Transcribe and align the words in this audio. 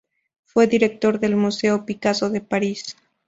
Fue 0.45 0.65
director 0.65 1.19
del 1.19 1.35
Museo 1.35 1.85
Picasso 1.85 2.31
de 2.31 2.41
París. 2.41 2.97